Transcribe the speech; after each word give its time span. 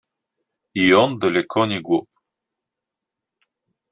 И 0.73 0.93
он 0.93 1.19
далеко 1.19 1.67
не 1.67 1.79
глуп. 1.79 2.09